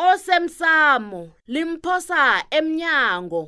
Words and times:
osemsamo 0.00 1.20
limphosa 1.46 2.44
emnyango 2.58 3.40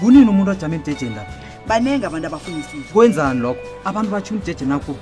kunini 0.00 0.30
umuntu 0.30 0.50
ajame 0.52 0.76
emtejeni 0.76 1.14
lapha 1.16 1.41
banenge 1.72 2.06
abantu 2.06 2.26
abafuna 2.26 2.58
isizo 2.62 2.84
kwenzani 2.92 3.40
lokho 3.40 3.60
abantu 3.88 4.10
batsho 4.12 4.34
umjeje 4.36 4.64
nakho 4.68 4.92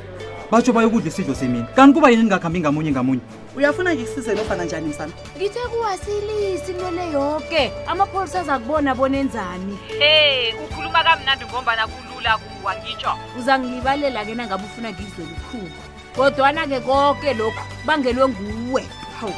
batsho 0.50 0.72
bayokudla 0.72 1.10
isidlo 1.10 1.34
semini 1.34 1.66
kanti 1.76 1.94
kuba 1.94 2.10
yini 2.10 2.22
ningakuhambi 2.22 2.60
ngamunye 2.60 2.90
ngamunye 2.94 3.22
uyafuna 3.56 3.92
nje 3.94 4.02
isize 4.02 4.34
nofana 4.34 4.64
njani 4.64 4.88
msana 4.88 5.12
ngithe 5.36 5.60
kuwasilisi 5.70 6.72
nwele 6.72 7.12
yoke 7.12 7.72
amapholisa 7.86 8.40
aza 8.40 8.58
kubona 8.58 8.94
bonenzani 8.94 9.78
e 10.02 10.54
ukhuluma 10.64 11.04
kamnandi 11.04 11.44
ngombana 11.44 11.86
kulula 11.86 12.38
kuwa 12.38 12.72
ngitsho 12.78 13.12
uza 13.38 13.58
ngilibalela 13.58 14.24
ke 14.24 14.34
nangabe 14.34 14.64
ufuna 14.64 14.88
ngizwe 14.92 15.24
lukhulu 15.30 15.72
kodwana-ke 16.16 16.80
konke 16.80 17.34
lokhu 17.34 17.64
bangelwe 17.86 18.28
nguwe 18.28 18.82
hawu 19.20 19.34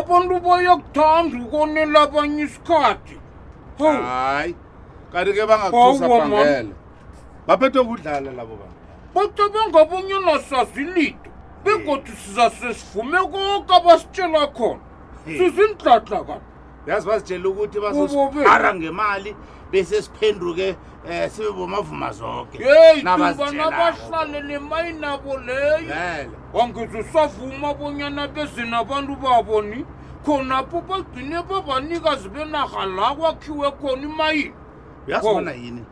abantu 0.00 0.34
bayakuthanda 0.44 1.36
ukonela 1.44 1.98
abanye 2.06 2.42
isikhathi 2.48 3.14
hayi 3.78 4.54
kanti-ke 5.12 5.42
bangakusabhangele 5.50 6.72
baphethwe 7.46 7.80
ngudlala 7.84 8.30
labo 8.38 8.54
bantu 8.60 8.72
bacabanga 9.14 9.78
abanye 9.84 10.16
nasazi 10.26 10.84
lido 10.94 11.28
bekodwa 11.64 12.14
sizasesivume 12.22 13.18
konke 13.32 13.72
abasitshela 13.78 14.42
khona 14.56 14.82
sizindlahla 15.36 16.18
kani 16.28 16.46
yazi 16.88 17.06
bazitshela 17.08 17.46
ukuthi 17.52 17.78
bazara 17.84 18.68
ngemali 18.76 19.30
bese 19.72 20.02
siphenduke 20.02 20.76
eh 21.08 21.30
sibe 21.30 21.50
bomavuma 21.52 22.12
zonke 22.12 22.58
nabahlale 23.02 24.40
nemayinabo 24.42 25.38
leyo 25.38 26.30
wangizusavuma 26.52 27.74
bonyana 27.74 28.28
beze 28.28 28.64
nabantu 28.64 29.16
baboni 29.16 29.86
khonapho 30.26 30.80
bagcine 30.82 31.40
babanikazi 31.42 32.28
benahala 32.28 33.14
kwakhiwe 33.16 33.70
khona 33.80 34.02
imayini 34.02 34.54
uyasibona 35.06 35.52
yini 35.54 35.82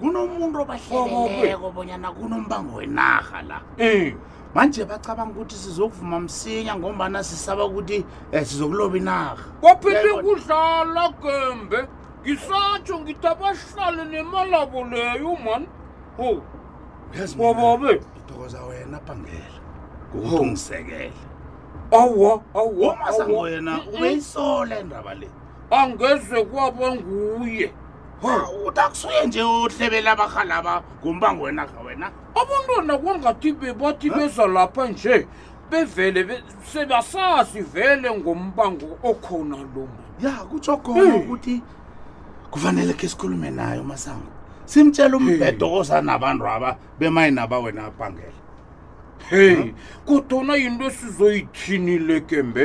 kunomuntu 0.00 0.56
obahleleleko 0.64 1.70
bonyana 1.74 2.08
kunombango 2.12 2.76
wenaha 2.78 3.42
la 3.42 3.60
eh. 3.78 4.14
manje 4.54 4.84
bacabanga 4.84 5.32
ukuthi 5.36 5.54
sizokuvuma 5.56 6.20
msinya 6.20 6.74
ngombana 6.76 7.22
sisaba 7.24 7.64
ukuthi 7.64 8.04
um 8.32 8.44
sizokuloba 8.44 8.96
inaha 8.98 9.36
kwaphinde 9.60 10.12
kudlala 10.24 11.12
gembe 11.22 11.86
ngisatsho 12.26 12.94
ngithi 13.02 13.26
abahlale 13.32 14.02
nemalabo 14.12 14.80
leyo 14.92 15.32
mani 15.44 15.66
ho 16.16 16.28
yazibabae 17.16 17.94
ngithokoza 17.94 18.62
wena 18.68 18.96
bhangela 19.06 19.56
ngokuthi 20.10 20.38
ungisekele 20.42 21.12
awa 22.00 22.30
awamasangoyena 22.60 23.72
ubeyisole 23.94 24.76
ndaba 24.88 25.12
le 25.20 25.28
angeze 25.78 26.38
kwaba 26.50 26.86
nguye 26.96 27.66
uthi 28.66 28.80
akusuye 28.84 29.20
nje 29.26 29.42
ohlebela 29.58 30.08
abahalaba 30.14 30.74
ngombango 31.00 31.42
wena 31.46 31.64
kha 31.70 31.80
wena 31.86 32.06
abantwana 32.40 32.94
kwangathi 33.02 33.48
bebathi 33.60 34.08
beza 34.16 34.44
lapha 34.54 34.84
nje 34.92 35.16
bevele 35.70 36.22
sebasazi 36.70 37.60
vele 37.72 38.08
ngombango 38.18 38.86
okhona 39.10 39.58
lo 39.74 39.84
ya 40.22 40.32
kutsho 40.48 40.74
khona 40.84 41.14
ukuthi 41.20 41.54
kufanele 42.50 42.92
khe 42.92 43.08
sikhulume 43.08 43.50
nayo 43.50 43.82
masango 43.84 44.28
simtshela 44.64 45.16
umbhedo 45.16 45.72
ozanabantu 45.74 46.44
aba 46.48 46.78
bemayinaba 46.98 47.58
wena 47.58 47.82
abhangela 47.88 48.40
heyi 49.30 49.74
kodwana 50.06 50.52
yinto 50.62 50.84
esizoyithinile 50.90 52.16
kembe 52.28 52.64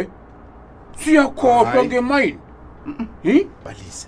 siyakhohlwa 1.00 1.82
ngemayini 1.86 3.42
balise 3.66 4.08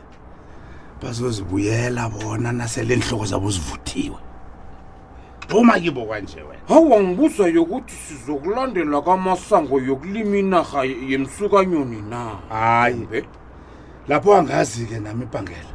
bazozibuyela 1.01 2.09
bona 2.09 2.51
nasele 2.51 2.95
nhloko 2.95 3.25
zabo 3.25 3.49
zivuthiwe 3.51 4.17
boma 5.49 5.75
kibo 5.79 6.05
kanje 6.05 6.41
wena 6.41 6.63
hawu 6.67 6.95
angibuza 6.95 7.47
yokuthi 7.47 7.93
sizokulandela 8.07 9.01
kwamasango 9.01 9.79
yokulima 9.81 10.37
inarha 10.37 10.83
yemsukanyoni 10.83 12.01
na 12.01 12.19
hayi 12.49 13.07
lapho 14.09 14.35
angazi-ke 14.35 14.99
nami 14.99 15.23
ibhangela 15.25 15.73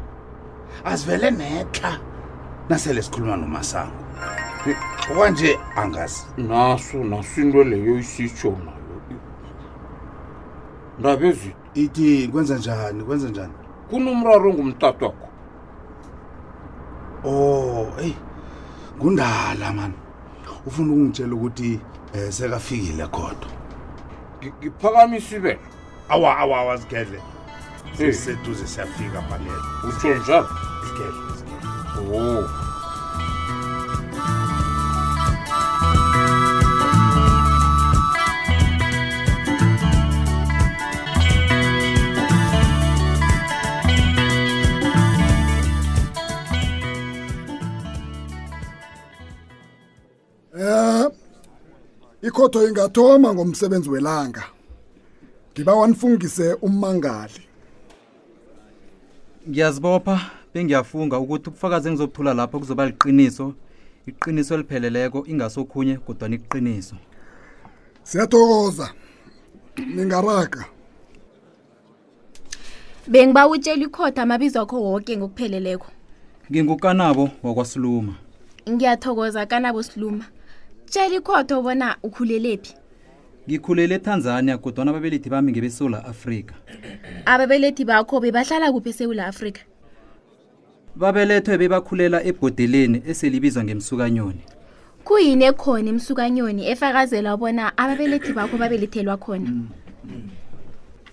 azivele 0.84 1.31
nehla 1.31 1.93
nasele 2.69 3.03
sikhuluma 3.03 3.37
nomasango 3.37 4.03
okanje 5.11 5.56
angazi 5.77 6.22
naso 6.37 6.99
naso 7.05 7.41
into 7.41 7.65
leyo 7.65 7.97
isitsho 7.99 8.50
nayo 8.50 9.00
ndabezi 10.99 11.55
itini 11.75 12.28
kwenza 12.28 12.56
njani 12.59 13.05
kwenza 13.05 13.28
njani 13.28 13.53
kunomraro 13.91 14.50
ongumtat 14.50 15.03
wakho 15.03 15.27
o 17.25 17.31
oh, 17.31 17.93
eyi 18.03 18.17
ngundala 18.97 19.72
mani 19.77 19.99
ufuna 20.67 20.93
ukungitshela 20.93 21.34
ukuthi 21.34 21.81
um 22.15 22.33
sekafikile 22.33 23.06
kodwa 23.06 23.50
ngiphakamisa 24.61 25.37
ibelo 25.37 25.65
awa 26.09 26.38
awa 26.38 26.56
awazigedlela 26.61 27.38
Eh. 27.84 27.99
siseduze 28.12 28.66
siyafika 28.66 29.22
balela 29.31 29.62
utho 29.89 30.15
njani 30.15 30.47
ikele 30.84 31.22
o 31.99 32.16
oh. 32.16 32.50
eh, 50.61 51.12
ikhotho 52.28 52.67
ingathoma 52.69 53.34
ngomsebenzi 53.34 53.88
welanga 53.91 54.43
ndiba 55.55 55.75
wanifungise 55.75 56.55
ummangali 56.55 57.47
ngiyazibopha 59.48 60.20
bengiyafunga 60.54 61.19
ukuthi 61.19 61.48
ubufakazi 61.48 61.88
engizobuthula 61.88 62.32
lapho 62.38 62.59
kuzoba 62.60 62.86
liqiniso 62.91 63.47
iqiniso 64.10 64.54
elipheleleko 64.54 65.19
ingasokhunye 65.31 65.94
kodwani 66.04 66.36
iqiniso 66.41 66.97
siyathokoza 68.08 68.87
ningaraga 69.94 70.64
bengiba 73.12 73.48
utshela 73.48 73.84
ikhotha 73.87 74.20
amabizo 74.22 74.60
akho 74.60 74.76
woke 74.84 75.12
ngokupheleleko 75.16 75.88
ngingukanabo 76.50 77.25
wakwasiluma 77.44 78.14
ngiyathokoza 78.72 79.47
kanabo 79.50 79.82
siluma 79.88 80.25
tshela 80.87 81.14
ikhotha 81.20 81.52
ubona 81.58 81.96
ukhulelephi 82.06 82.73
ngikhulele 83.49 83.95
etanzania 83.95 84.59
kodwana 84.59 84.91
ababelethi 84.91 85.31
bami 85.31 85.53
ngebesewula 85.53 86.05
afrika 86.05 86.55
ababelethi 87.25 87.85
bakho 87.85 88.21
bebahlala 88.21 88.73
kuphi 88.73 88.89
esewula 88.91 89.27
afrika 89.27 89.61
babelethwe 90.97 91.59
bebakhulela 91.59 92.21
ebhodeleni 92.29 93.03
eselibizwa 93.09 93.65
ngemsukanyoni 93.65 94.43
kuyini 95.05 95.45
ekhona 95.49 95.89
emsukanyoni 95.91 96.62
efakazela 96.71 97.37
bona 97.41 97.73
ababelethi 97.79 98.33
bakho 98.37 98.56
babelethelwa 98.61 99.17
khona 99.17 99.49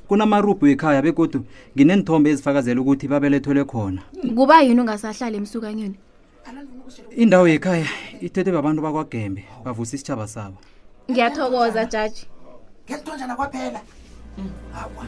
kunamarubhu 0.08 0.68
ekhaya 0.76 1.00
bekodwa 1.08 1.42
nginenithombe 1.76 2.28
ezifakazela 2.36 2.82
ukuthi 2.84 3.08
babelethelwe 3.08 3.64
khona 3.64 4.02
kuba 4.36 4.60
yini 4.62 4.82
ungasahlali 4.84 5.38
emsukanyoni 5.40 5.98
indawo 7.16 7.48
yekhaya 7.48 7.88
ithethwe 8.20 8.52
babantu 8.52 8.82
bakwagembe 8.84 9.44
bavusa 9.64 9.96
isitshaba 9.96 10.28
sabo 10.28 10.60
ngiyathokoza 11.10 11.86
jaji 11.86 12.25
ngesitonjana 12.90 13.36
kwaphela 13.36 13.81
mm. 14.38 14.52
awa 14.74 14.86
ah, 14.86 15.06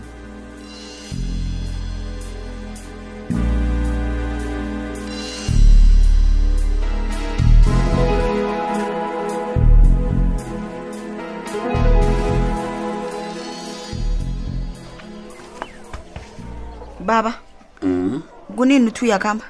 baba 17.05 17.33
mm 17.81 18.21
kunini 18.55 18.87
uthi 18.87 19.05
uyakuhamba 19.05 19.45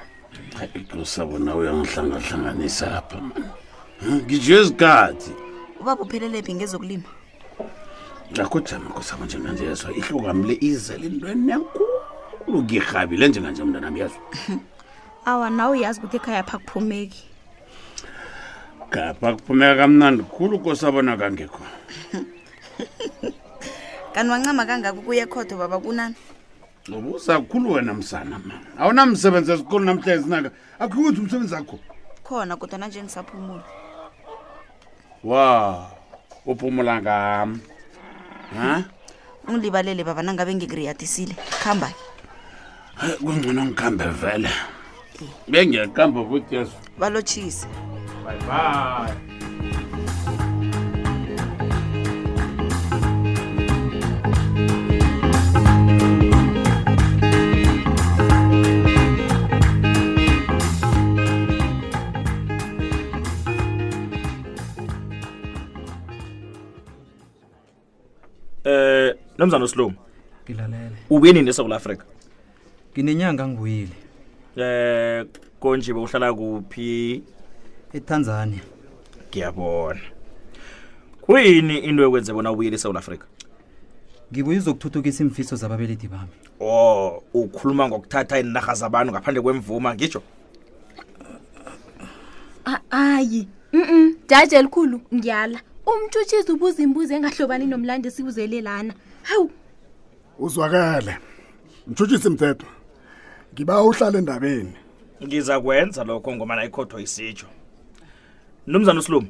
usabona 1.02 1.54
uyangihlanganihlanganisa 1.54 2.86
lapha 2.90 3.20
mani 3.20 3.46
ngijwe 4.22 4.60
izikhathi 4.60 5.30
ubaba 5.88 6.02
uphelelephi 6.02 6.54
ngezokulima 6.54 7.08
akujama 8.42 8.90
kosama 8.90 9.24
njenganjeyezwa 9.26 9.90
ihlukamle 9.96 10.56
izele 10.60 11.08
ntweni 11.08 11.50
yankulu 11.50 12.62
kirhabile 12.68 13.28
njenganje 13.28 13.64
mntanam 13.64 13.96
yazo 13.96 14.20
awa 15.30 15.50
nawe 15.50 15.78
uyazi 15.78 16.00
ukuthi 16.00 16.16
ekhaya 16.16 16.42
pha 16.44 16.58
kuphumeki 16.60 17.24
gapha 18.92 19.32
kuphumeka 19.36 19.76
kamnandi 19.80 20.22
khulu 20.28 20.58
kosabona 20.60 21.16
kangekho 21.16 21.60
kanti 24.12 24.30
wancama 24.30 24.66
kangako 24.68 24.98
ukuya 25.00 25.24
ekhotho 25.24 25.56
baba 25.56 25.78
kunani 25.80 26.16
ubuza 26.96 27.40
kkhulu 27.40 27.72
wena 27.72 27.94
msana 27.94 28.36
mani 28.44 28.66
awunamsebenzi 28.80 29.52
esikolo 29.52 29.84
namhlanje 29.84 30.24
sinaka 30.24 30.50
akhiwethi 30.78 31.20
umsebenzi 31.20 31.54
akho 31.56 31.78
khona 32.28 32.56
kodwa 32.60 32.76
nanje 32.78 33.02
ndisaphumula 33.02 33.64
wa 35.24 35.86
uphumula 36.46 37.00
ngam 37.02 37.60
ha 38.54 38.84
ungilibalele 39.48 40.04
baba 40.04 40.22
nangabe 40.22 40.54
ngikriyathisile 40.54 41.34
kuhamba 41.50 41.90
kungcono 43.22 43.60
ngikhambe 43.66 44.06
vele 44.20 44.50
eh. 44.50 44.58
bengiyakuhamba 45.50 46.20
futhi 46.28 46.54
yezo 46.54 46.76
balotshise 46.98 47.66
bye 48.24 48.38
bye 48.48 49.27
nomzana 69.38 69.64
osloom 69.64 69.94
ngilalele 70.46 70.96
ubeni 71.10 71.42
nesouth 71.42 71.72
africa 71.72 72.04
nginenyanga 72.94 73.48
nguyile 73.48 73.94
eh 74.56 75.24
konje 75.62 75.92
beuhlala 75.94 76.32
kuphi 76.34 77.22
etanzania 77.94 78.60
ngiyabona 79.30 80.00
kuyini 81.22 81.78
into 81.86 82.02
yokwenza 82.02 82.34
bona 82.34 82.50
ubuyele 82.52 82.76
esouth 82.76 82.96
africa 82.98 83.24
ngibuye 84.32 84.58
uzokuthuthukisa 84.58 85.24
imfiso 85.24 85.56
zababelethi 85.56 86.08
bami 86.08 86.34
o 86.60 86.66
oh, 86.72 87.22
ukhuluma 87.34 87.88
ngokuthatha 87.88 88.38
inarha 88.42 88.74
zabantu 88.74 89.12
ngaphandle 89.12 89.40
kwemvuma 89.42 89.94
ngitsho 89.94 90.22
ayi 92.90 93.48
mm 93.72 93.82
-mm. 93.82 94.14
jaje 94.28 94.56
elikhulu 94.58 95.00
ngiyala 95.14 95.60
umtshutshiza 95.86 96.52
ubuza 96.52 96.82
imbuzo 96.82 97.14
engahlobani 97.14 97.66
nomlandi 97.66 98.10
sibuzelelana 98.10 98.94
hawu 99.28 99.50
uzwakale 100.38 101.16
mtshutshisi 101.86 102.28
mthethwa 102.30 102.68
ngiba 103.54 103.82
uhlala 103.82 104.18
endabeni 104.18 104.72
ngiza 105.24 105.54
kwenza 105.60 106.00
lokho 106.08 106.30
ngoma 106.34 106.56
nayikhothwa 106.56 107.00
isitsho 107.02 107.46
mnumzana 108.66 109.00
usilumu 109.00 109.28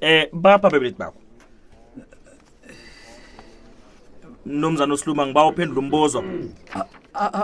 eh 0.00 0.22
bapha 0.42 0.68
bebelethi 0.70 0.98
bakho 1.00 1.18
mnumzana 4.46 4.94
usilumu 4.94 5.22
angiba 5.22 5.42
uphendula 5.48 5.80
umbuzo 5.84 6.20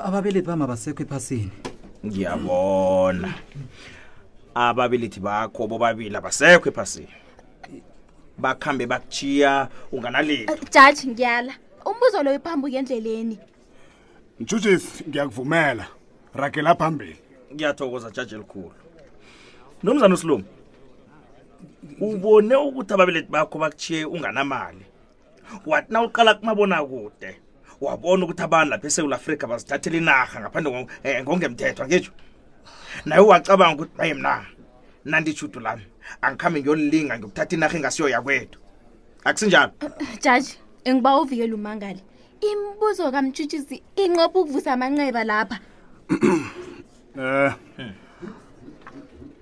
ababelethi 0.08 0.46
bami 0.48 0.64
abasekho 0.66 1.00
ephasini 1.06 1.52
ngiyabona 2.06 3.30
ababelethi 4.64 5.20
bakho 5.26 5.62
bobabili 5.70 6.16
abasekho 6.20 6.66
ephasini 6.70 7.14
bakhambe 8.40 8.86
bakuchiya 8.88 9.68
unganaleli 9.92 10.42
eh, 10.48 10.58
judge 10.72 11.06
ngiyala 11.12 11.52
umbuzo 11.84 12.22
lo 12.24 12.30
uphambuka 12.36 12.76
endleleni 12.80 13.36
judges 14.40 15.02
ngiyakuvumela 15.08 15.86
ragela 16.34 16.74
phambili 16.74 17.16
ngiyathokoza 17.54 18.10
judge 18.10 18.34
elikhulu 18.34 18.72
nomzana 19.82 20.14
usilomo 20.14 20.44
ubone 22.00 22.56
ukuthi 22.56 22.92
ababeleti 22.94 23.28
bakho 23.30 23.56
bakuchiye 23.58 24.04
unganamali 24.04 24.86
wathi 25.66 25.92
na 25.92 26.02
uqala 26.02 26.34
kumabonakude 26.34 27.30
wabona 27.80 28.24
ukuthi 28.24 28.42
abantu 28.42 28.70
lapho 28.74 28.86
eseul 28.88 29.12
afrika 29.12 29.44
bazithathela 29.46 29.96
inarha 30.00 30.40
ngaphandle 30.40 30.86
ngongemthetho 31.22 31.80
eh, 31.82 31.84
angitsho 31.84 32.12
naye 33.04 33.20
wacabanga 33.22 33.74
ukuthi 33.76 33.94
baye 33.98 34.14
mna 34.14 34.46
nandishudu 35.04 35.60
lami 35.60 35.82
angikhambe 36.24 36.58
ngiyolilinga 36.60 37.14
ngiyokuthatha 37.18 37.52
inarha 37.56 37.76
engasiyo 37.78 38.06
yakwedwa 38.14 38.60
akusinjalo 39.28 39.72
eh, 39.80 39.90
eh, 40.00 40.18
jaji 40.24 40.52
engiba 40.84 41.10
uvikela 41.20 41.54
umangali 41.54 42.00
imibuzo 42.50 43.04
kamtshutshisi 43.12 43.76
inqoba 44.02 44.36
ukuvusa 44.40 44.70
amanqeba 44.74 45.22
lapha 45.24 45.56
eh, 47.18 47.52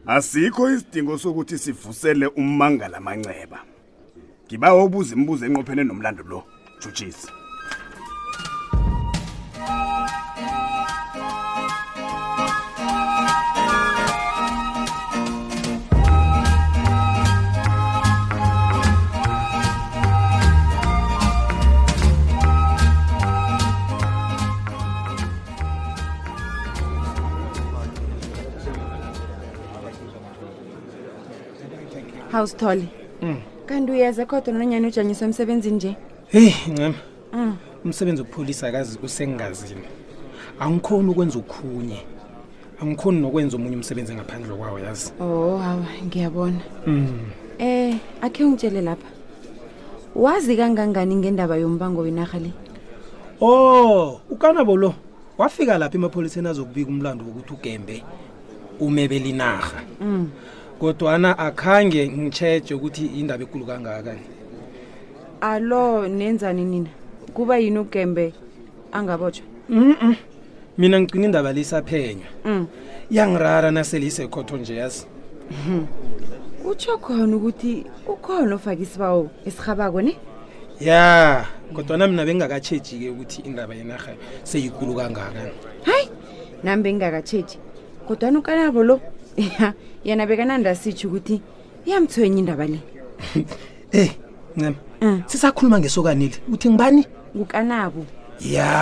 asikho 0.06 0.62
isidingo 0.72 1.18
sokuthi 1.18 1.56
sivusele 1.58 2.26
ummangala 2.40 2.96
amanceba 2.98 3.58
ngiba 4.46 4.68
wobuza 4.76 5.10
imibuzo 5.16 5.42
enqophene 5.48 5.82
nomlando 5.84 6.22
lo 6.30 6.38
tshutshisi 6.80 7.28
awusithole 32.38 32.84
mm. 33.22 33.36
kanti 33.66 33.92
uyeze 33.92 34.24
kodwa 34.26 34.52
nonyani 34.54 34.86
ujanyiswa 34.86 35.24
emsebenzini 35.26 35.76
nje 35.76 35.96
heyi 36.28 36.54
ncema 36.70 36.94
mm. 37.32 37.56
umsebenzi 37.84 38.22
wokupholisa 38.22 38.72
kazi 38.72 38.98
kusengazini 38.98 39.82
angikhoni 40.60 41.10
ukwenza 41.10 41.38
okhunye 41.38 41.98
angikhoni 42.80 43.20
nokwenza 43.20 43.56
omunye 43.56 43.76
umsebenzi 43.76 44.14
ngaphandle 44.14 44.54
kwawo 44.54 44.78
yazi 44.78 45.12
o 45.20 45.24
oh, 45.26 45.58
hawa 45.58 45.88
ngiyabona 46.06 46.60
um 46.86 47.30
akhe 48.22 48.44
ungitshele 48.44 48.80
lapha 48.82 49.08
wazi 50.14 50.56
kangangani 50.56 51.16
ngendaba 51.16 51.56
yombango 51.56 52.00
wenaha 52.00 52.38
le 52.38 52.52
o 53.40 53.46
oh, 53.52 54.20
ukanabo 54.30 54.76
lo 54.76 54.94
wafika 55.38 55.78
lapha 55.78 55.94
emapholiseni 55.98 56.48
azokubika 56.48 56.90
umlando 56.90 57.24
wokuthi 57.24 57.52
ugembe 57.54 58.04
umebelinaha 58.80 59.82
kodwana 60.78 61.34
akhange 61.38 62.00
ngitshetshe 62.08 62.72
ukuthi 62.78 63.04
indaba 63.18 63.42
ekulu 63.42 63.66
kangaka 63.66 64.14
alo 65.42 66.06
nenzani 66.08 66.64
nina 66.64 66.90
kuba 67.34 67.58
yini 67.58 67.78
ugembe 67.82 68.32
angabotshwa 68.92 69.46
mm 69.68 69.94
-mm. 69.98 70.14
mina 70.78 71.00
ngigcina 71.00 71.24
indaba 71.26 71.52
leisaphenywa 71.52 72.30
mm. 72.44 72.66
yangirara 73.10 73.70
naseliisekhotho 73.70 74.56
nje 74.56 74.74
yazi 74.76 75.06
kutsho 76.62 76.92
mhm. 76.92 77.02
mm. 77.02 77.02
khona 77.02 77.36
ukuthi 77.36 77.84
ukhona 78.06 78.54
ofake 78.54 78.82
isibawo 78.82 79.30
esihabako 79.46 80.02
ne 80.02 80.14
ya 80.80 81.46
kodwana 81.74 82.06
mina 82.08 82.22
bengingakatshetshi-ke 82.24 83.10
ukuthi 83.10 83.42
indaba 83.42 83.74
yenarha 83.74 84.12
seyikulu 84.46 84.94
kangaka 84.94 85.42
hayi 85.82 86.06
nami 86.62 86.82
bengingakatshetshi 86.82 87.58
kodwana 88.06 88.38
ukanabo 88.38 88.82
lo 88.84 89.00
ya 89.38 89.72
yena 90.04 90.26
bekanandasitsho 90.26 91.06
ukuthi 91.08 91.36
iyamthwenya 91.86 92.38
indaba 92.42 92.64
le 92.66 92.78
ey 93.92 94.10
eh, 94.10 94.10
ncema 94.58 94.76
ah. 95.02 95.18
sisakhuluma 95.30 95.78
ngesokanile 95.78 96.36
uthi 96.52 96.66
ngibani 96.68 97.02
ngukanabo 97.36 98.02
ya 98.40 98.72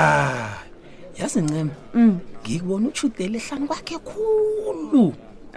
yazi 1.20 1.40
ncema 1.44 1.74
mm. 1.94 2.14
ngikubona 2.42 2.84
utshudele 2.90 3.36
ehlanu 3.40 3.66
kwakhe 3.70 3.96
khulu 4.08 5.04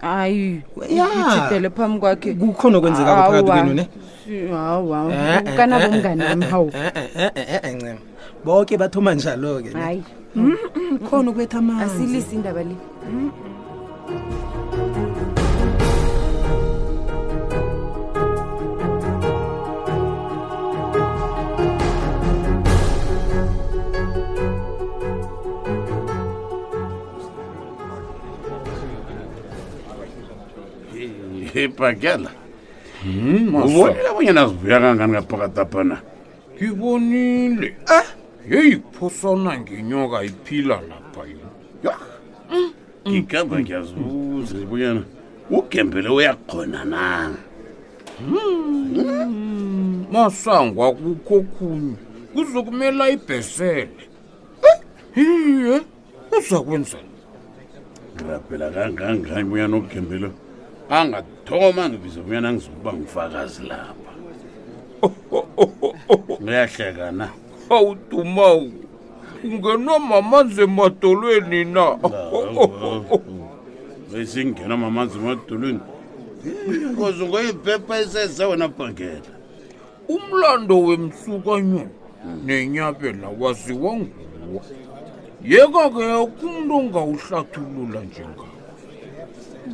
hayi 0.01 0.61
utshudele 0.75 1.69
phambi 1.75 1.97
kwakhe 2.03 2.29
kukhona 2.35 2.75
okwenzeka 2.77 3.11
phakathi 3.19 3.47
kwenu 3.51 3.73
ne 3.79 3.85
hawa 4.51 4.97
eh, 5.13 5.41
eh, 5.45 5.53
ukanabo 5.53 5.85
umngani 5.95 6.21
wami 6.27 6.45
hawu 6.51 6.67
ncema 7.75 7.99
boke 8.43 8.73
bathoma 8.77 9.11
njalo-ke 9.15 9.69
hayi 9.75 10.03
mm, 10.35 10.55
mm, 10.75 10.91
khona 11.07 11.31
ukwetha 11.31 11.57
amasilisi 11.59 12.35
indaba 12.35 12.63
le 12.63 12.75
mm 13.11 13.29
-mm. 13.29 13.58
epakela 31.63 32.31
hmm, 33.03 33.55
ubonile 33.55 34.09
bonyana 34.15 34.41
azivuya 34.41 34.79
kangani 34.81 35.11
ngaphakatapana 35.13 35.95
ngibonile 36.55 37.67
e 37.67 37.97
ah! 37.97 38.07
yeyiphosana 38.51 39.51
ngenyoka 39.61 40.17
iphila 40.29 40.75
lapha 40.89 41.21
yini 41.27 41.49
ya 41.83 41.93
mm, 42.51 42.59
mm. 42.59 43.11
ngikamba 43.11 43.55
ngiyazuze 43.61 44.57
bonyana 44.69 45.03
ugembele 45.57 46.09
uyakhona 46.17 46.79
na 46.91 47.01
hmm. 48.29 50.05
masango 50.13 50.79
akukho 50.89 51.37
khunye 51.53 51.95
kuzokumela 52.33 53.03
ibhesele 53.15 54.03
eh? 54.69 54.77
iye 55.23 55.75
uza 56.37 56.57
kwenzani 56.65 57.13
ngirabhela 58.15 58.65
kangangani 58.77 59.45
bonyana 59.49 59.77
ugembele 59.77 60.29
angathoma 60.97 61.83
ngibizomyana 61.89 62.47
ngizokuba 62.53 62.91
ngifakazi 62.93 63.61
lapha 63.69 64.11
uyahleka 66.45 67.05
na 67.19 67.25
awuduma 67.75 68.47
ungenamamanzi 68.53 70.61
ematolweni 70.67 71.59
na 71.75 71.83
esingena 74.21 74.75
mamanzi 74.83 75.15
ematolweni 75.23 75.81
ngoze 76.93 77.23
ungayiphepha 77.23 77.95
isesa 78.03 78.43
wena 78.47 78.67
bhangela 78.67 79.31
umlando 80.15 80.75
wemsukanywana 80.87 81.91
nenyabela 82.45 83.27
waziwa 83.39 83.91
nguwo 84.01 84.59
yeka 85.51 85.83
ke 85.95 86.03
kumntu 86.39 86.71
ongawuhlathulula 86.79 87.99
njengayo 88.07 88.58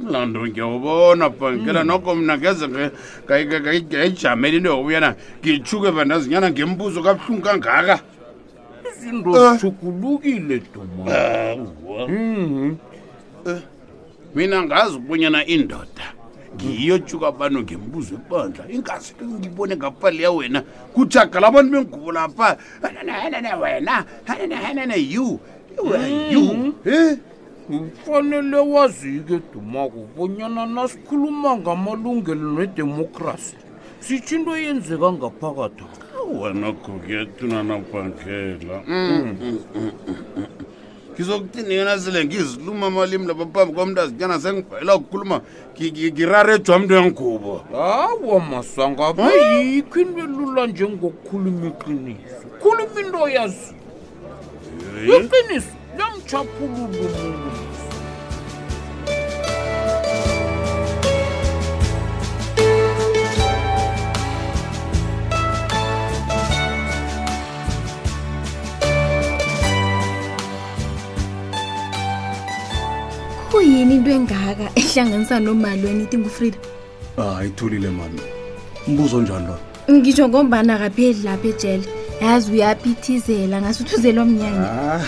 laa 0.09 0.25
nto 0.25 0.39
ngiyawubona 0.47 1.29
fankela 1.31 1.83
noko 1.83 2.15
mna 2.15 2.37
ngeze 2.37 2.67
ngayijameli 2.67 4.57
into 4.57 4.69
yokubuyana 4.69 5.15
ngitshuke 5.41 5.91
bandazinyana 5.91 6.51
ngembuzo 6.51 6.99
kabuhlungu 7.03 7.41
kangaka 7.41 7.99
izinto 8.89 9.29
eh. 9.35 9.51
zishugulukile 9.53 10.59
duma 10.73 11.15
ah, 11.15 11.55
hmm. 12.05 12.77
eh, 13.47 13.61
mina 14.35 14.63
ngazi 14.63 14.95
ukubunyana 14.95 15.45
indoda 15.45 16.05
ngiyotshuka 16.55 17.25
abantu 17.31 17.59
ngembuzo 17.63 18.13
ebandla 18.19 18.63
ingazi 18.71 19.11
ngibone 19.23 19.75
ngapali 19.77 20.23
ya 20.23 20.31
wena 20.31 20.59
kujagala 20.93 21.47
abantu 21.47 21.71
bengubo 21.71 22.11
lapha 22.11 22.57
hanene 22.81 23.53
wena 23.55 24.05
hanene 24.27 24.55
hanene 24.63 24.95
you 25.13 25.39
you 26.31 26.73
e 26.85 26.97
kufanele 27.69 28.57
waziyike 28.57 29.39
dumako 29.53 30.07
bonyana 30.17 30.65
nasikhuluma 30.65 31.55
ngamalungelo 31.57 32.51
nedemokhrasi 32.59 33.55
sitsho 33.99 34.35
into 34.37 34.57
yenzeka 34.57 35.07
ngaphakatha 35.13 35.85
wena 36.41 36.73
kokuyetunanaphandlela 36.73 38.81
mm, 38.87 39.35
mm, 39.41 39.61
mm, 39.75 39.91
ngizokuthinikena 41.13 41.99
sile 41.99 42.25
ngizikhuluma 42.25 42.87
amalimi 42.87 43.27
lapha 43.27 43.45
phambi 43.53 43.73
komntu 43.75 44.01
azityana 44.01 44.39
sengibhayela 44.39 44.95
ukukhuluma 44.95 45.37
ngirarejwa 45.81 46.79
mntu 46.79 46.93
engubo 46.95 47.53
hawa 47.71 48.39
masanga 48.39 49.13
bayikho 49.13 49.99
into 49.99 50.19
elula 50.23 50.67
njengokukhuluma 50.67 51.65
iqiniso 51.73 52.45
khuluma 52.59 53.01
into 53.01 53.25
yaziyo 53.35 55.15
iqiniso 55.23 55.73
nomtshwaphululu 55.97 56.87
munu 56.95 57.09
kuyini 73.51 73.95
into 73.95 74.11
engaka 74.11 74.69
ehlanganisa 74.75 75.39
nomali 75.39 75.83
wenithi 75.87 76.17
ngufrida 76.17 76.57
ah, 77.17 77.39
ayithulile 77.39 77.89
mani 77.89 78.21
umbuzo 78.87 79.21
njani 79.21 79.47
lona 79.47 79.99
ngitsho 79.99 80.25
ngombana 80.29 80.73
kaphedli 80.81 81.23
lapha 81.23 81.47
ejele 81.49 82.04
yazi 82.23 82.51
uyaphithizela 82.53 83.57
ngasuthuzela 83.61 84.19
omnyanya 84.23 84.69
ah, 84.71 85.01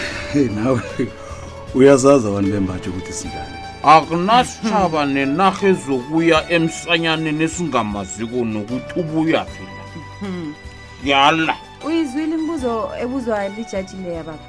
nawe 0.55 0.81
uyazazi 1.77 2.25
abantu 2.27 2.49
bembatsho 2.55 2.89
ukuthi 2.91 3.13
sinjani 3.19 3.55
akunasitshaba 3.93 5.01
nenarha 5.15 5.63
ezokuya 5.71 6.37
emsanyaneni 6.55 7.43
esingamaziko 7.47 8.37
nokuthi 8.53 8.91
ubuya 9.01 9.41
phila 9.53 9.83
mhm. 10.23 10.49
yala 11.09 11.53
uyizwile 11.87 12.33
imbuzo 12.39 12.73
ebuzwa 13.03 13.35
lijaji 13.55 13.95
leyababa 14.03 14.45